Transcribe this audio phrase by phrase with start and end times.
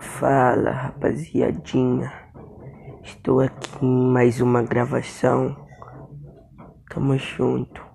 [0.00, 2.10] Fala rapaziadinha,
[3.02, 5.54] estou aqui em mais uma gravação.
[6.88, 7.89] Tamo junto.